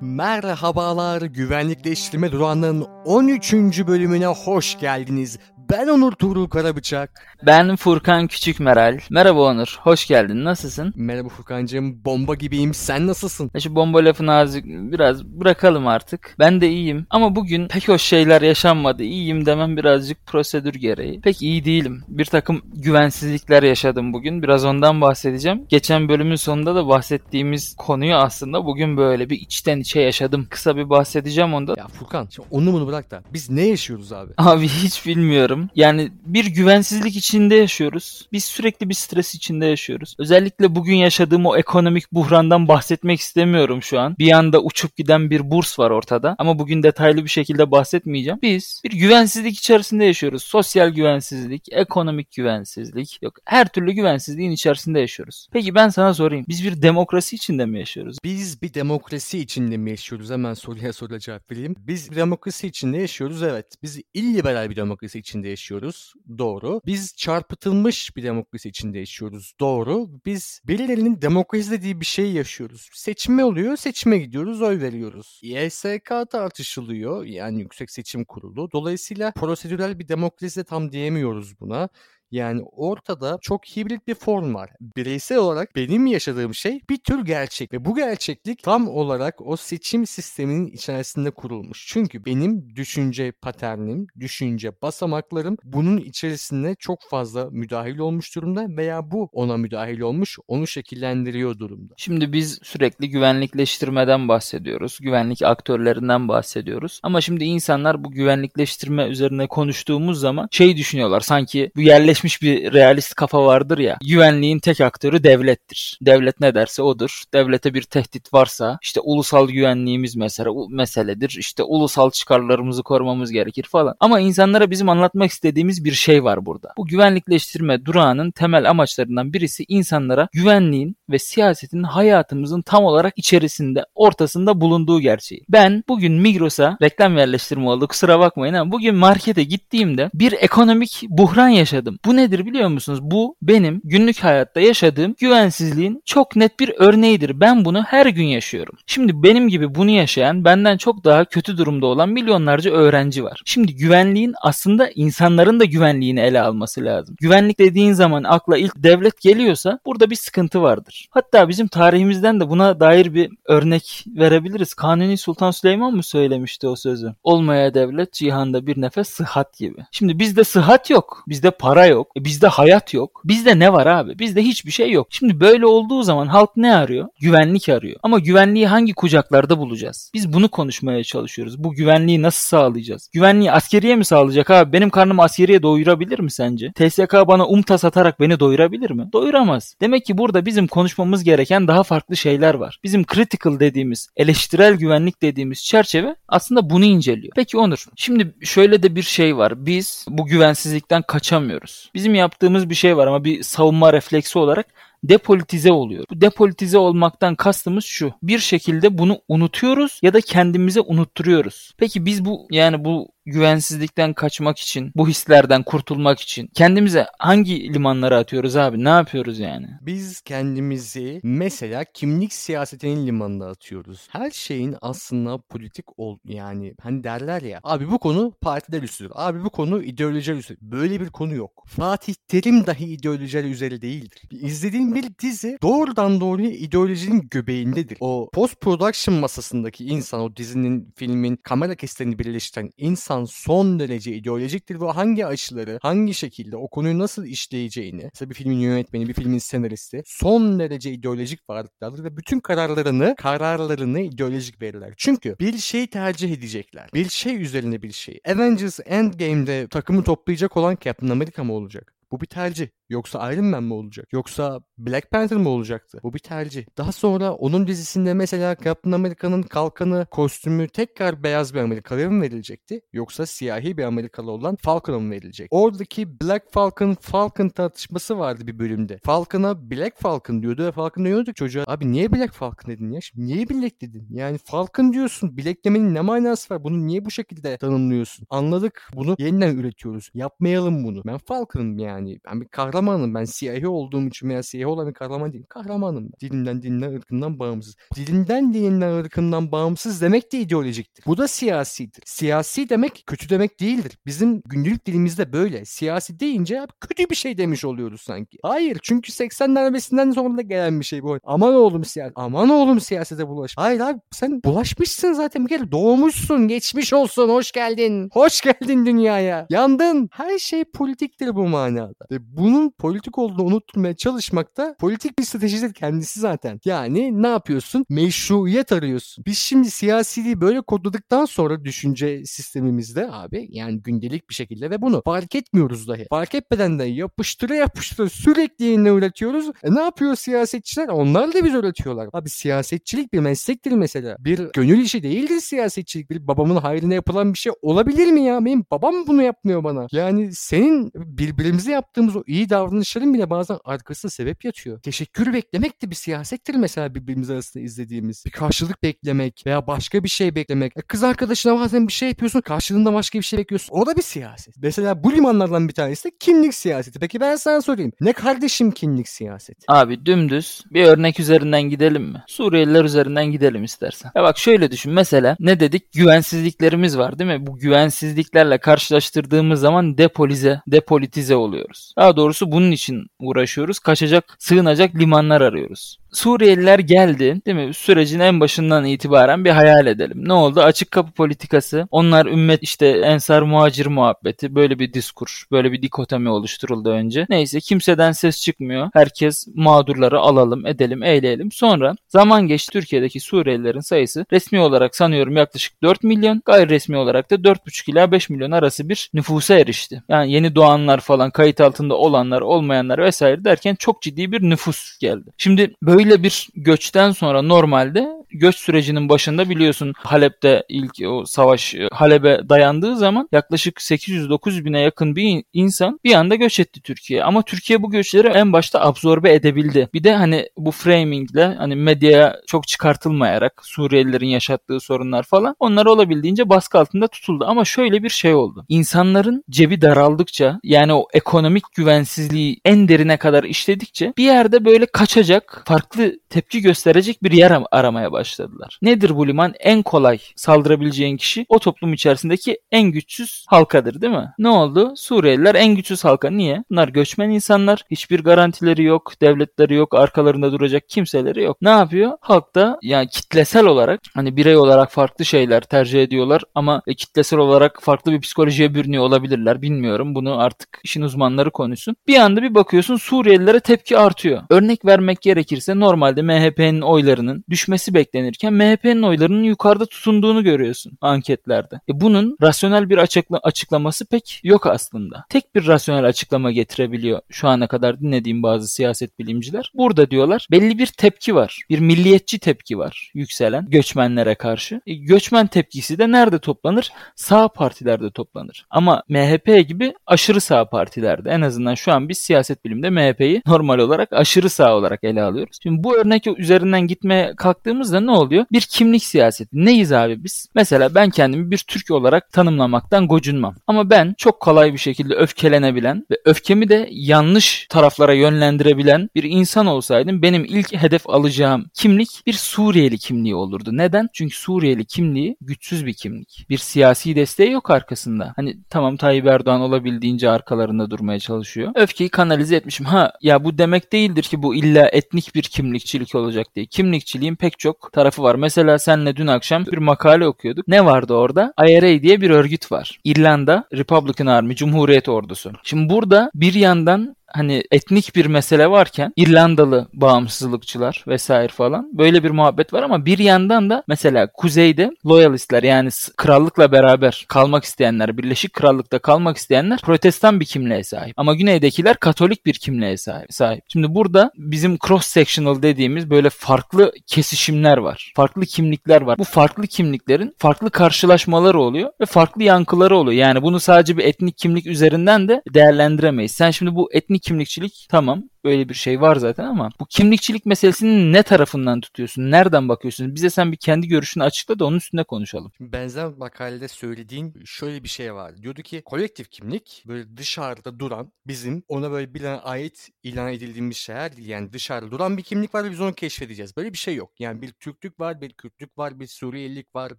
[0.00, 3.52] Merhabalar güvenlikleştirme durağının 13.
[3.86, 5.38] bölümüne hoş geldiniz.
[5.72, 7.10] Ben Onur Tuğrul Karabıçak.
[7.46, 8.98] Ben Furkan Küçük Meral.
[9.10, 10.44] Merhaba Onur, hoş geldin.
[10.44, 10.92] Nasılsın?
[10.96, 12.74] Merhaba Furkancığım, bomba gibiyim.
[12.74, 13.50] Sen nasılsın?
[13.54, 16.34] Ya şu bomba lafını azıcık biraz bırakalım artık.
[16.38, 17.06] Ben de iyiyim.
[17.10, 19.02] Ama bugün pek hoş şeyler yaşanmadı.
[19.02, 21.20] İyiyim demem birazcık prosedür gereği.
[21.20, 22.04] Pek iyi değilim.
[22.08, 24.42] Bir takım güvensizlikler yaşadım bugün.
[24.42, 25.66] Biraz ondan bahsedeceğim.
[25.68, 30.46] Geçen bölümün sonunda da bahsettiğimiz konuyu aslında bugün böyle bir içten içe yaşadım.
[30.50, 31.74] Kısa bir bahsedeceğim onda.
[31.78, 34.32] Ya Furkan, şimdi onu bunu bırak da biz ne yaşıyoruz abi?
[34.38, 35.61] Abi hiç bilmiyorum.
[35.74, 38.28] Yani bir güvensizlik içinde yaşıyoruz.
[38.32, 40.14] Biz sürekli bir stres içinde yaşıyoruz.
[40.18, 44.16] Özellikle bugün yaşadığım o ekonomik buhrandan bahsetmek istemiyorum şu an.
[44.18, 46.36] Bir anda uçup giden bir burs var ortada.
[46.38, 48.38] Ama bugün detaylı bir şekilde bahsetmeyeceğim.
[48.42, 50.42] Biz bir güvensizlik içerisinde yaşıyoruz.
[50.42, 53.18] Sosyal güvensizlik, ekonomik güvensizlik.
[53.22, 55.48] Yok her türlü güvensizliğin içerisinde yaşıyoruz.
[55.52, 56.44] Peki ben sana sorayım.
[56.48, 58.18] Biz bir demokrasi içinde mi yaşıyoruz?
[58.24, 60.30] Biz bir demokrasi içinde mi yaşıyoruz?
[60.30, 61.74] Hemen soruya soruya cevap vereyim.
[61.78, 63.66] Biz demokrasi içinde yaşıyoruz evet.
[63.82, 66.12] Biz illiberal bir demokrasi içinde yaşıyoruz.
[66.38, 66.80] Doğru.
[66.86, 69.52] Biz çarpıtılmış bir demokrasi içinde yaşıyoruz.
[69.60, 70.10] Doğru.
[70.26, 72.88] Biz birilerinin demokrasi dediği bir şey yaşıyoruz.
[72.92, 75.40] Seçme oluyor, seçime gidiyoruz, oy veriyoruz.
[75.42, 77.24] YSK tartışılıyor.
[77.24, 78.70] Yani Yüksek Seçim Kurulu.
[78.72, 81.88] Dolayısıyla prosedürel bir demokrasi de tam diyemiyoruz buna.
[82.32, 84.70] Yani ortada çok hibrit bir form var.
[84.96, 90.06] Bireysel olarak benim yaşadığım şey bir tür gerçek ve bu gerçeklik tam olarak o seçim
[90.06, 91.86] sisteminin içerisinde kurulmuş.
[91.88, 99.28] Çünkü benim düşünce paternim, düşünce basamaklarım bunun içerisinde çok fazla müdahil olmuş durumda veya bu
[99.32, 101.94] ona müdahil olmuş, onu şekillendiriyor durumda.
[101.96, 104.98] Şimdi biz sürekli güvenlikleştirmeden bahsediyoruz.
[105.00, 107.00] Güvenlik aktörlerinden bahsediyoruz.
[107.02, 111.20] Ama şimdi insanlar bu güvenlikleştirme üzerine konuştuğumuz zaman şey düşünüyorlar.
[111.20, 111.80] Sanki bu
[112.22, 113.98] yerleşmiş bir realist kafa vardır ya.
[114.08, 115.98] Güvenliğin tek aktörü devlettir.
[116.02, 117.22] Devlet ne derse odur.
[117.34, 121.36] Devlete bir tehdit varsa işte ulusal güvenliğimiz mesela meseledir.
[121.38, 123.94] İşte ulusal çıkarlarımızı korumamız gerekir falan.
[124.00, 126.72] Ama insanlara bizim anlatmak istediğimiz bir şey var burada.
[126.76, 134.60] Bu güvenlikleştirme durağının temel amaçlarından birisi insanlara güvenliğin ve siyasetin hayatımızın tam olarak içerisinde, ortasında
[134.60, 135.44] bulunduğu gerçeği.
[135.48, 141.48] Ben bugün Migros'a reklam yerleştirme oldu kusura bakmayın ama bugün markete gittiğimde bir ekonomik buhran
[141.48, 141.98] yaşadım.
[142.04, 142.98] Bu nedir biliyor musunuz?
[143.02, 147.40] Bu benim günlük hayatta yaşadığım güvensizliğin çok net bir örneğidir.
[147.40, 148.74] Ben bunu her gün yaşıyorum.
[148.86, 153.42] Şimdi benim gibi bunu yaşayan, benden çok daha kötü durumda olan milyonlarca öğrenci var.
[153.44, 157.16] Şimdi güvenliğin aslında insanların da güvenliğini ele alması lazım.
[157.20, 161.08] Güvenlik dediğin zaman akla ilk devlet geliyorsa burada bir sıkıntı vardır.
[161.10, 164.74] Hatta bizim tarihimizden de buna dair bir örnek verebiliriz.
[164.74, 167.14] Kanuni Sultan Süleyman mı söylemişti o sözü?
[167.22, 169.78] Olmaya devlet cihanda bir nefes sıhhat gibi.
[169.92, 171.24] Şimdi bizde sıhhat yok.
[171.28, 172.01] Bizde para yok.
[172.18, 173.22] E bizde hayat yok.
[173.24, 174.18] Bizde ne var abi?
[174.18, 175.06] Bizde hiçbir şey yok.
[175.10, 177.08] Şimdi böyle olduğu zaman halk ne arıyor?
[177.20, 178.00] Güvenlik arıyor.
[178.02, 180.10] Ama güvenliği hangi kucaklarda bulacağız?
[180.14, 181.64] Biz bunu konuşmaya çalışıyoruz.
[181.64, 183.10] Bu güvenliği nasıl sağlayacağız?
[183.12, 184.72] Güvenliği askeriye mi sağlayacak abi?
[184.72, 186.72] Benim karnım askeriye doyurabilir mi sence?
[186.72, 189.08] TSK bana umta satarak beni doyurabilir mi?
[189.12, 189.74] Doyuramaz.
[189.80, 192.78] Demek ki burada bizim konuşmamız gereken daha farklı şeyler var.
[192.84, 197.32] Bizim critical dediğimiz, eleştirel güvenlik dediğimiz çerçeve aslında bunu inceliyor.
[197.36, 199.66] Peki Onur, şimdi şöyle de bir şey var.
[199.66, 201.90] Biz bu güvensizlikten kaçamıyoruz.
[201.94, 204.66] Bizim yaptığımız bir şey var ama bir savunma refleksi olarak
[205.04, 206.04] depolitize oluyor.
[206.10, 208.12] Bu depolitize olmaktan kastımız şu.
[208.22, 211.74] Bir şekilde bunu unutuyoruz ya da kendimize unutturuyoruz.
[211.78, 218.18] Peki biz bu yani bu güvensizlikten kaçmak için, bu hislerden kurtulmak için kendimize hangi limanlara
[218.18, 218.84] atıyoruz abi?
[218.84, 219.66] Ne yapıyoruz yani?
[219.80, 224.08] Biz kendimizi mesela kimlik siyasetinin limanına atıyoruz.
[224.10, 229.12] Her şeyin aslında politik ol yani hani derler ya abi bu konu partiler üstüdür.
[229.14, 230.60] Abi bu konu ideolojiler üstüdür.
[230.62, 231.64] Böyle bir konu yok.
[231.66, 234.22] Fatih Terim dahi ideolojiler üzeri değildir.
[234.30, 237.98] İzlediğin bir dizi doğrudan doğruya ideolojinin göbeğindedir.
[238.00, 244.12] O post production masasındaki insan o dizinin filmin kamera kesitlerini birleştiren insan insan son derece
[244.12, 249.14] ideolojiktir ve hangi açıları, hangi şekilde o konuyu nasıl işleyeceğini, mesela bir filmin yönetmeni, bir
[249.14, 254.94] filmin senaristi son derece ideolojik varlıklardır ve bütün kararlarını, kararlarını ideolojik verirler.
[254.96, 256.90] Çünkü bir şey tercih edecekler.
[256.94, 258.20] Bir şey üzerine bir şey.
[258.28, 261.94] Avengers Endgame'de takımı toplayacak olan Captain America mı olacak?
[262.10, 262.68] Bu bir tercih.
[262.92, 264.08] Yoksa Iron Man mi olacak?
[264.12, 266.00] Yoksa Black Panther mı olacaktı?
[266.02, 266.64] Bu bir tercih.
[266.78, 272.80] Daha sonra onun dizisinde mesela Captain America'nın kalkanı, kostümü tekrar beyaz bir Amerikalıya mı verilecekti?
[272.92, 275.48] Yoksa siyahi bir Amerikalı olan Falcon'a mı verilecek?
[275.50, 278.98] Oradaki Black Falcon Falcon tartışması vardı bir bölümde.
[279.04, 283.00] Falcon'a Black Falcon diyordu ve Falcon diyordu ki çocuğa abi niye Black Falcon dedin ya?
[283.00, 284.06] Şimdi niye Black dedin?
[284.10, 285.36] Yani Falcon diyorsun.
[285.36, 286.64] Black demenin ne manası var?
[286.64, 288.26] Bunu niye bu şekilde tanımlıyorsun?
[288.30, 288.90] Anladık.
[288.94, 290.10] Bunu yeniden üretiyoruz.
[290.14, 291.02] Yapmayalım bunu.
[291.06, 292.18] Ben Falcon'ım yani.
[292.24, 293.24] Ben bir kahraman kahramanım ben.
[293.24, 295.46] Siyahi olduğum için veya siyahi olan bir kahraman değilim.
[295.48, 296.12] Kahramanım ben.
[296.20, 297.76] Dilinden, dininden, ırkından bağımsız.
[297.94, 301.04] Dilinden, dininden, ırkından bağımsız demek de ideolojiktir.
[301.06, 302.02] Bu da siyasidir.
[302.06, 303.98] Siyasi demek kötü demek değildir.
[304.06, 305.64] Bizim günlük dilimizde böyle.
[305.64, 308.38] Siyasi deyince kötü bir şey demiş oluyoruz sanki.
[308.42, 311.18] Hayır çünkü 80 darbesinden sonra da gelen bir şey bu.
[311.24, 312.12] Aman oğlum siyaset.
[312.16, 313.54] Aman oğlum siyasete bulaş.
[313.56, 316.48] Hayır abi sen bulaşmışsın zaten bir kere doğmuşsun.
[316.48, 317.28] Geçmiş olsun.
[317.28, 318.08] Hoş geldin.
[318.12, 319.46] Hoş geldin dünyaya.
[319.50, 320.08] Yandın.
[320.12, 322.06] Her şey politiktir bu manada.
[322.10, 326.60] Ve bunun politik olduğunu unutmaya çalışmak da politik bir stratejidir kendisi zaten.
[326.64, 327.86] Yani ne yapıyorsun?
[327.88, 329.24] Meşruiyet arıyorsun.
[329.26, 335.02] Biz şimdi siyasiliği böyle kodladıktan sonra düşünce sistemimizde abi yani gündelik bir şekilde ve bunu
[335.04, 336.06] fark etmiyoruz dahi.
[336.10, 339.50] Fark etmeden de yapıştıra yapıştıra sürekli yeni üretiyoruz.
[339.62, 340.88] E ne yapıyor siyasetçiler?
[340.88, 342.08] Onlar da biz üretiyorlar.
[342.12, 344.16] Abi siyasetçilik bir meslektir mesela.
[344.18, 346.10] Bir gönül işi değildir siyasetçilik.
[346.10, 348.44] Bir babamın hayrına yapılan bir şey olabilir mi ya?
[348.44, 349.86] Benim babam bunu yapmıyor bana.
[349.92, 354.80] Yani senin birbirimize yaptığımız o iyi davranışların bile bazen arkasında sebep yatıyor.
[354.80, 358.24] Teşekkür beklemek de bir siyasettir mesela birbirimiz arasında izlediğimiz.
[358.26, 360.72] Bir karşılık beklemek veya başka bir şey beklemek.
[360.76, 363.68] E kız arkadaşına bazen bir şey yapıyorsun karşılığında başka bir şey bekliyorsun.
[363.74, 364.54] O da bir siyaset.
[364.62, 366.98] Mesela bu limanlardan bir tanesi de kimlik siyaseti.
[366.98, 367.92] Peki ben sana sorayım.
[368.00, 369.64] Ne kardeşim kimlik siyaseti?
[369.68, 372.24] Abi dümdüz bir örnek üzerinden gidelim mi?
[372.26, 374.10] Suriyeliler üzerinden gidelim istersen.
[374.14, 375.92] Ya bak şöyle düşün mesela ne dedik?
[375.92, 377.46] Güvensizliklerimiz var değil mi?
[377.46, 381.94] Bu güvensizliklerle karşılaştırdığımız zaman depolize, depolitize oluyoruz.
[381.98, 383.78] Daha doğrusu bunun için uğraşıyoruz.
[383.78, 386.01] Kaçacak, sığınacak limanlar arıyoruz.
[386.12, 387.74] Suriyeliler geldi değil mi?
[387.74, 390.28] Sürecin en başından itibaren bir hayal edelim.
[390.28, 390.60] Ne oldu?
[390.60, 391.88] Açık kapı politikası.
[391.90, 394.54] Onlar ümmet işte ensar muhacir muhabbeti.
[394.54, 397.26] Böyle bir diskur, böyle bir dikotomi oluşturuldu önce.
[397.28, 398.90] Neyse kimseden ses çıkmıyor.
[398.94, 401.52] Herkes mağdurları alalım, edelim, eğleyelim.
[401.52, 406.42] Sonra zaman geçti Türkiye'deki Suriyelilerin sayısı resmi olarak sanıyorum yaklaşık 4 milyon.
[406.44, 410.02] Gayri resmi olarak da 4,5 ila 5 milyon arası bir nüfusa erişti.
[410.08, 415.30] Yani yeni doğanlar falan, kayıt altında olanlar, olmayanlar vesaire derken çok ciddi bir nüfus geldi.
[415.38, 421.74] Şimdi böyle Böyle bir göçten sonra normalde göç sürecinin başında biliyorsun Halep'te ilk o savaş
[421.74, 427.24] e, Halep'e dayandığı zaman yaklaşık 800-900 bine yakın bir insan bir anda göç etti Türkiye.
[427.24, 429.88] Ama Türkiye bu göçleri en başta absorbe edebildi.
[429.94, 436.48] Bir de hani bu framingle hani medyaya çok çıkartılmayarak Suriyelilerin yaşattığı sorunlar falan onlar olabildiğince
[436.48, 437.44] baskı altında tutuldu.
[437.48, 438.64] Ama şöyle bir şey oldu.
[438.68, 445.62] İnsanların cebi daraldıkça yani o ekonomik güvensizliği en derine kadar işledikçe bir yerde böyle kaçacak
[445.66, 445.91] farklı
[446.28, 448.78] tepki gösterecek bir yer aramaya başladılar.
[448.82, 449.54] Nedir bu liman?
[449.60, 454.32] En kolay saldırabileceğin kişi o toplum içerisindeki en güçsüz halkadır değil mi?
[454.38, 454.92] Ne oldu?
[454.96, 456.30] Suriyeliler en güçsüz halka.
[456.30, 456.64] Niye?
[456.70, 457.84] Bunlar göçmen insanlar.
[457.90, 459.12] Hiçbir garantileri yok.
[459.22, 459.94] Devletleri yok.
[459.94, 461.56] Arkalarında duracak kimseleri yok.
[461.62, 462.12] Ne yapıyor?
[462.20, 467.38] Halk da yani kitlesel olarak hani birey olarak farklı şeyler tercih ediyorlar ama e, kitlesel
[467.38, 469.62] olarak farklı bir psikolojiye bürünüyor olabilirler.
[469.62, 470.14] Bilmiyorum.
[470.14, 471.96] Bunu artık işin uzmanları konuşsun.
[472.06, 474.42] Bir anda bir bakıyorsun Suriyelilere tepki artıyor.
[474.50, 481.80] Örnek vermek gerekirse normalde MHP'nin oylarının düşmesi beklenirken MHP'nin oylarının yukarıda tutunduğunu görüyorsun anketlerde.
[481.88, 485.24] E bunun rasyonel bir açıkla açıklaması pek yok aslında.
[485.28, 489.72] Tek bir rasyonel açıklama getirebiliyor şu ana kadar dinlediğim bazı siyaset bilimciler.
[489.74, 491.60] Burada diyorlar belli bir tepki var.
[491.70, 494.80] Bir milliyetçi tepki var yükselen göçmenlere karşı.
[494.86, 496.90] E, göçmen tepkisi de nerede toplanır?
[497.16, 498.66] Sağ partilerde toplanır.
[498.70, 503.78] Ama MHP gibi aşırı sağ partilerde en azından şu an biz siyaset bilimde MHP'yi normal
[503.78, 505.58] olarak aşırı sağ olarak ele alıyoruz.
[505.62, 508.44] Şimdi bu örnek üzerinden gitmeye kalktığımızda ne oluyor?
[508.52, 509.50] Bir kimlik siyaseti.
[509.52, 510.46] Neyiz abi biz?
[510.54, 513.54] Mesela ben kendimi bir Türk olarak tanımlamaktan gocunmam.
[513.66, 519.66] Ama ben çok kolay bir şekilde öfkelenebilen ve öfkemi de yanlış taraflara yönlendirebilen bir insan
[519.66, 523.70] olsaydım benim ilk hedef alacağım kimlik bir Suriyeli kimliği olurdu.
[523.72, 524.08] Neden?
[524.12, 526.46] Çünkü Suriyeli kimliği güçsüz bir kimlik.
[526.50, 528.32] Bir siyasi desteği yok arkasında.
[528.36, 531.72] Hani tamam Tayyip Erdoğan olabildiğince arkalarında durmaya çalışıyor.
[531.74, 532.86] Öfkeyi kanalize etmişim.
[532.86, 536.66] Ha ya bu demek değildir ki bu illa etnik bir kimlikçilik olacak diye.
[536.66, 538.34] Kimlikçiliğin pek çok tarafı var.
[538.34, 540.68] Mesela senle dün akşam bir makale okuyorduk.
[540.68, 541.54] Ne vardı orada?
[541.66, 543.00] IRA diye bir örgüt var.
[543.04, 545.52] İrlanda Republican Army, Cumhuriyet Ordusu.
[545.62, 552.30] Şimdi burada bir yandan hani etnik bir mesele varken İrlandalı bağımsızlıkçılar vesaire falan böyle bir
[552.30, 558.52] muhabbet var ama bir yandan da mesela kuzeyde loyalistler yani krallıkla beraber kalmak isteyenler, Birleşik
[558.52, 561.14] Krallık'ta kalmak isteyenler protestan bir kimliğe sahip.
[561.16, 563.32] Ama güneydekiler katolik bir kimliğe sahip.
[563.32, 563.64] sahip.
[563.68, 568.12] Şimdi burada bizim cross sectional dediğimiz böyle farklı kesişimler var.
[568.16, 569.18] Farklı kimlikler var.
[569.18, 573.20] Bu farklı kimliklerin farklı karşılaşmaları oluyor ve farklı yankıları oluyor.
[573.20, 576.32] Yani bunu sadece bir etnik kimlik üzerinden de değerlendiremeyiz.
[576.32, 577.86] Sen şimdi bu etnik kimlikçilik.
[577.90, 582.30] Tamam böyle bir şey var zaten ama bu kimlikçilik meselesini ne tarafından tutuyorsun?
[582.30, 583.14] Nereden bakıyorsun?
[583.14, 585.52] Bize sen bir kendi görüşünü açıkla da onun üstüne konuşalım.
[585.60, 588.36] Benzer makalede söylediğin şöyle bir şey var.
[588.36, 594.16] Diyordu ki kolektif kimlik böyle dışarıda duran bizim ona böyle bir ait ilan edildiğimiz şeyler
[594.16, 594.28] değil.
[594.28, 596.56] Yani dışarıda duran bir kimlik var ve biz onu keşfedeceğiz.
[596.56, 597.10] Böyle bir şey yok.
[597.18, 599.98] Yani bir Türklük var, bir Kürtlük var, bir Suriyelilik var,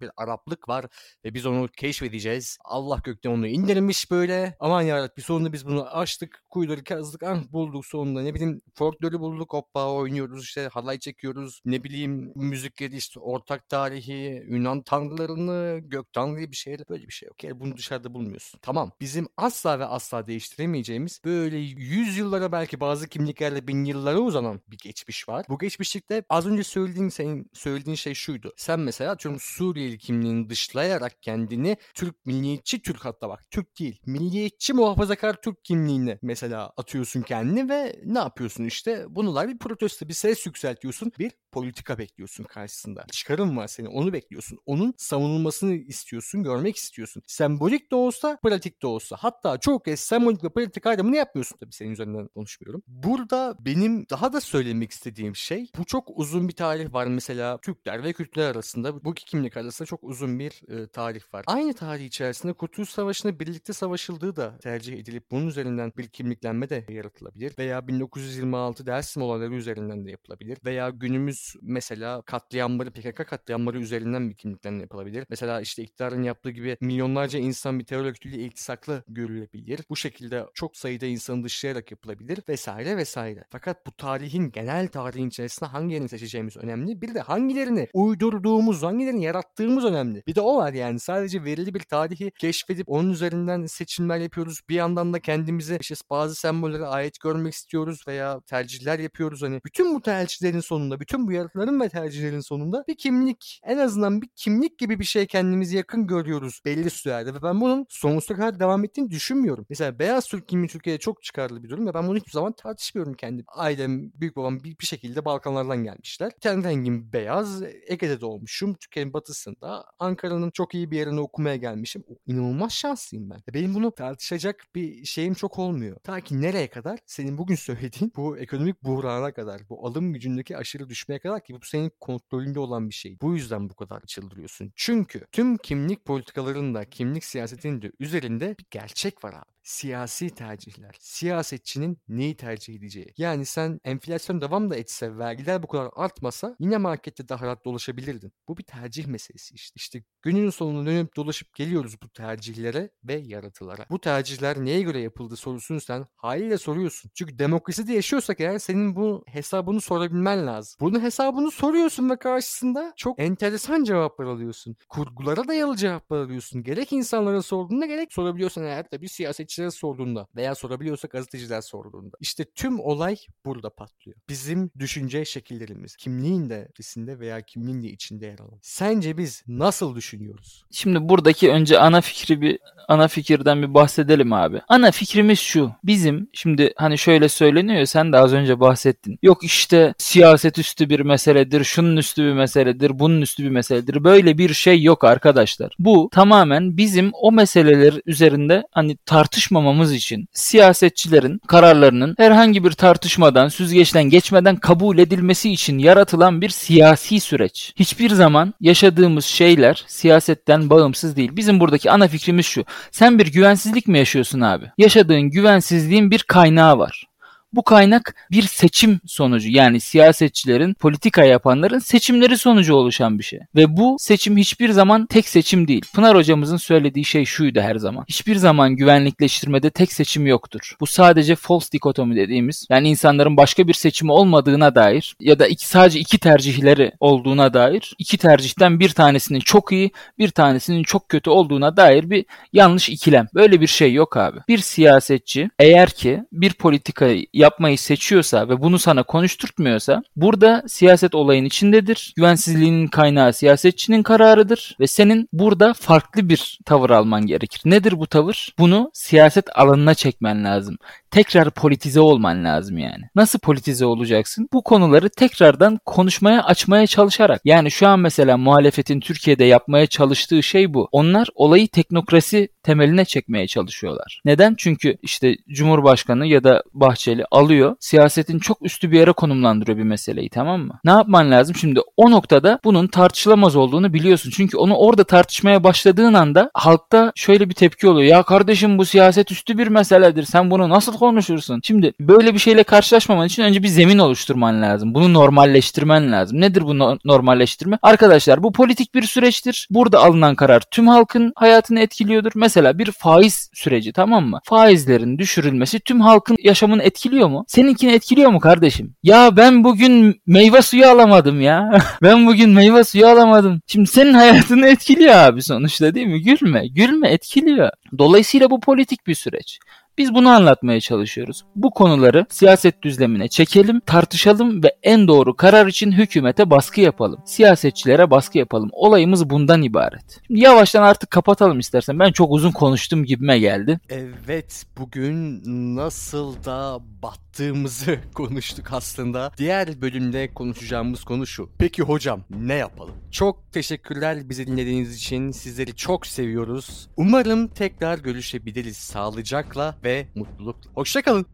[0.00, 0.86] bir Araplık var
[1.24, 2.58] ve biz onu keşfedeceğiz.
[2.64, 4.56] Allah gökten onu indirmiş böyle.
[4.60, 9.52] Aman yarabbim sonunda biz bunu açtık, kuyuları kazdık, ah bulduk sonunda ne bileyim folklorü bulduk,
[9.52, 11.60] hoppa oynuyoruz işte halay çekiyoruz.
[11.64, 17.26] Ne bileyim müzikleri işte ortak tarihi, Yunan tanrılarını, gök tanrıyı bir şeyler böyle bir şey
[17.26, 17.44] yok.
[17.44, 18.60] Yani bunu dışarıda bulmuyorsun.
[18.62, 24.78] Tamam bizim asla ve asla değiştiremeyeceğimiz böyle yüzyıllara belki bazı kimliklerle bin yıllara uzanan bir
[24.78, 25.46] geçmiş var.
[25.48, 28.52] Bu geçmişlikte az önce söylediğin senin söylediğin şey şuydu.
[28.56, 34.72] Sen mesela atıyorum Suriyeli kimliğini dışlayarak kendini Türk milliyetçi Türk hatta bak Türk değil milliyetçi
[34.72, 40.46] muhafazakar Türk kimliğine mesela atıyorsun kendini ve ne yapıyorsun işte bunlar bir protesto bir ses
[40.46, 43.06] yükseltiyorsun bir politika bekliyorsun karşısında.
[43.12, 44.58] Çıkarım var senin onu bekliyorsun.
[44.66, 47.22] Onun savunulmasını istiyorsun, görmek istiyorsun.
[47.26, 49.16] Sembolik de olsa, pratik de olsa.
[49.20, 52.82] Hatta çok kez sembolik ve pratik ayrımını yapmıyorsun tabii senin üzerinden konuşmuyorum.
[52.86, 58.04] Burada benim daha da söylemek istediğim şey bu çok uzun bir tarih var mesela Türkler
[58.04, 61.44] ve Kürtler arasında bu iki kimlik arasında çok uzun bir e, tarih var.
[61.46, 66.86] Aynı tarih içerisinde Kurtuluş Savaşı'nda birlikte savaşıldığı da tercih edilip bunun üzerinden bir kimliklenme de
[66.88, 67.54] yaratılabilir.
[67.58, 70.58] Veya 1926 Dersim olayları üzerinden de yapılabilir.
[70.64, 75.26] Veya günümüz mesela katliamları PKK katliamları üzerinden bir kimliklenme yapılabilir.
[75.28, 79.80] Mesela işte iktidarın yaptığı gibi milyonlarca insan bir terör örgütüyle iltisaklı görülebilir.
[79.90, 83.44] Bu şekilde çok sayıda insanı dışlayarak yapılabilir vesaire vesaire.
[83.50, 87.02] Fakat bu tarihin genel tarihin içerisinde hangilerini seçeceğimiz önemli.
[87.02, 90.22] Bir de hangilerini uydurduğumuz, hangilerini yarattığımız önemli.
[90.26, 94.60] Bir de o var yani sadece verili bir tarihi keşfedip onun üzerinden seçimler yapıyoruz.
[94.68, 99.42] Bir yandan da kendimize işte bazı sembollere ait görmek istiyoruz veya tercihler yapıyoruz.
[99.42, 104.22] Hani bütün bu tercihlerin sonunda, bütün bu yaratıların ve tercihlerin sonunda bir kimlik, en azından
[104.22, 108.60] bir kimlik gibi bir şey kendimizi yakın görüyoruz belli sürelerde ve ben bunun sonsuza kadar
[108.60, 109.66] devam ettiğini düşünmüyorum.
[109.68, 113.14] Mesela beyaz Türk kimliği Türkiye'de çok çıkarlı bir durum ve ben bunu hiçbir zaman tartışmıyorum
[113.14, 113.44] kendi.
[113.48, 116.32] Ailem, büyük babam bir, bir şekilde Balkanlardan gelmişler.
[116.40, 118.74] Ten rengim beyaz, Ege'de doğmuşum.
[118.74, 119.84] Türkiye'nin batısında.
[119.98, 122.04] Ankara'nın çok iyi bir yerine okumaya gelmişim.
[122.26, 123.42] İnanılmaz şanslıyım ben.
[123.54, 125.96] Benim bunu tartışacak bir şeyim çok olmuyor.
[126.04, 126.98] Ta ki nereye kadar?
[127.06, 131.66] Senin bugün söylediğin bu ekonomik buhrana kadar, bu alım gücündeki aşırı düşmeye kadar ki bu
[131.66, 133.18] senin kontrolünde olan bir şey.
[133.22, 134.72] Bu yüzden bu kadar çıldırıyorsun.
[134.76, 140.96] Çünkü tüm kimlik politikalarında, kimlik siyasetinin de üzerinde bir gerçek var abi siyasi tercihler.
[141.00, 143.14] Siyasetçinin neyi tercih edeceği.
[143.16, 148.32] Yani sen enflasyon devam da etse, vergiler bu kadar artmasa yine markette daha rahat dolaşabilirdin.
[148.48, 149.72] Bu bir tercih meselesi işte.
[149.76, 153.86] İşte günün sonunda dönüp dolaşıp geliyoruz bu tercihlere ve yaratılara.
[153.90, 157.10] Bu tercihler neye göre yapıldı sorusunu sen haliyle soruyorsun.
[157.14, 160.76] Çünkü demokraside yaşıyorsak eğer senin bu hesabını sorabilmen lazım.
[160.80, 164.76] Bunun hesabını soruyorsun ve karşısında çok enteresan cevaplar alıyorsun.
[164.88, 166.62] Kurgulara dayalı cevaplar alıyorsun.
[166.62, 172.16] Gerek insanlara sorduğunda gerek sorabiliyorsan eğer tabii siyasetçi gazetecilere sorduğunda veya sorabiliyorsa gazeteciler sorduğunda.
[172.20, 174.18] İşte tüm olay burada patlıyor.
[174.28, 178.58] Bizim düşünce şekillerimiz kimliğin de içinde veya kimliğin de içinde yer alan.
[178.62, 180.64] Sence biz nasıl düşünüyoruz?
[180.70, 182.58] Şimdi buradaki önce ana fikri bir
[182.88, 184.60] ana fikirden bir bahsedelim abi.
[184.68, 185.70] Ana fikrimiz şu.
[185.84, 189.18] Bizim şimdi hani şöyle söyleniyor sen de az önce bahsettin.
[189.22, 194.04] Yok işte siyaset üstü bir meseledir, şunun üstü bir meseledir, bunun üstü bir meseledir.
[194.04, 195.74] Böyle bir şey yok arkadaşlar.
[195.78, 198.96] Bu tamamen bizim o meseleler üzerinde hani
[199.44, 207.20] tartışmamamız için siyasetçilerin kararlarının herhangi bir tartışmadan, süzgeçten geçmeden kabul edilmesi için yaratılan bir siyasi
[207.20, 207.72] süreç.
[207.76, 211.30] Hiçbir zaman yaşadığımız şeyler siyasetten bağımsız değil.
[211.36, 212.64] Bizim buradaki ana fikrimiz şu.
[212.90, 214.64] Sen bir güvensizlik mi yaşıyorsun abi?
[214.78, 217.04] Yaşadığın güvensizliğin bir kaynağı var.
[217.54, 223.40] Bu kaynak bir seçim sonucu yani siyasetçilerin, politika yapanların seçimleri sonucu oluşan bir şey.
[223.56, 225.84] Ve bu seçim hiçbir zaman tek seçim değil.
[225.94, 228.04] Pınar hocamızın söylediği şey şuydu her zaman.
[228.08, 230.76] Hiçbir zaman güvenlikleştirmede tek seçim yoktur.
[230.80, 235.66] Bu sadece false dikotomi dediğimiz yani insanların başka bir seçimi olmadığına dair ya da iki,
[235.66, 241.30] sadece iki tercihleri olduğuna dair iki tercihten bir tanesinin çok iyi bir tanesinin çok kötü
[241.30, 243.26] olduğuna dair bir yanlış ikilem.
[243.34, 244.38] Böyle bir şey yok abi.
[244.48, 251.44] Bir siyasetçi eğer ki bir politikayı yapmayı seçiyorsa ve bunu sana konuşturtmuyorsa burada siyaset olayın
[251.44, 252.12] içindedir.
[252.16, 257.60] Güvensizliğinin kaynağı siyasetçinin kararıdır ve senin burada farklı bir tavır alman gerekir.
[257.64, 258.54] Nedir bu tavır?
[258.58, 260.78] Bunu siyaset alanına çekmen lazım
[261.14, 263.04] tekrar politize olman lazım yani.
[263.14, 264.48] Nasıl politize olacaksın?
[264.52, 267.40] Bu konuları tekrardan konuşmaya açmaya çalışarak.
[267.44, 270.88] Yani şu an mesela muhalefetin Türkiye'de yapmaya çalıştığı şey bu.
[270.92, 274.20] Onlar olayı teknokrasi temeline çekmeye çalışıyorlar.
[274.24, 274.54] Neden?
[274.58, 280.28] Çünkü işte Cumhurbaşkanı ya da Bahçeli alıyor siyasetin çok üstü bir yere konumlandırıyor bir meseleyi
[280.30, 280.80] tamam mı?
[280.84, 281.56] Ne yapman lazım?
[281.56, 284.30] Şimdi o noktada bunun tartışılamaz olduğunu biliyorsun.
[284.36, 288.10] Çünkü onu orada tartışmaya başladığın anda halkta şöyle bir tepki oluyor.
[288.10, 290.22] Ya kardeşim bu siyaset üstü bir meseledir.
[290.22, 291.60] Sen bunu nasıl konuşursun?
[291.64, 294.94] Şimdi böyle bir şeyle karşılaşmaman için önce bir zemin oluşturman lazım.
[294.94, 296.40] Bunu normalleştirmen lazım.
[296.40, 297.78] Nedir bu no- normalleştirme?
[297.82, 299.68] Arkadaşlar bu politik bir süreçtir.
[299.70, 302.32] Burada alınan karar tüm halkın hayatını etkiliyordur.
[302.34, 304.40] Mesela bir faiz süreci tamam mı?
[304.44, 307.44] Faizlerin düşürülmesi tüm halkın yaşamını etkiliyor mu?
[307.48, 308.94] Seninkini etkiliyor mu kardeşim?
[309.02, 311.70] Ya ben bugün meyve suyu alamadım ya.
[312.02, 313.60] ben bugün meyve suyu alamadım.
[313.66, 316.22] Şimdi senin hayatını etkiliyor abi sonuçta değil mi?
[316.22, 316.66] Gülme.
[316.68, 317.70] Gülme etkiliyor.
[317.98, 319.58] Dolayısıyla bu politik bir süreç.
[319.98, 321.44] Biz bunu anlatmaya çalışıyoruz.
[321.56, 327.20] Bu konuları siyaset düzlemine çekelim, tartışalım ve en doğru karar için hükümete baskı yapalım.
[327.26, 328.68] Siyasetçilere baskı yapalım.
[328.72, 330.20] Olayımız bundan ibaret.
[330.26, 331.98] Şimdi yavaştan artık kapatalım istersen.
[331.98, 333.80] Ben çok uzun konuştum gibime geldi.
[333.88, 335.42] Evet bugün
[335.76, 339.32] nasıl da battığımızı konuştuk aslında.
[339.38, 341.50] Diğer bölümde konuşacağımız konu şu.
[341.58, 342.94] Peki hocam ne yapalım?
[343.10, 345.30] Çok teşekkürler bizi dinlediğiniz için.
[345.30, 346.88] Sizleri çok seviyoruz.
[346.96, 350.70] Umarım tekrar görüşebiliriz sağlıcakla ve mutlulukla.
[350.74, 351.26] Hoşçakalın.